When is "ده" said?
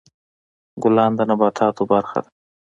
2.23-2.29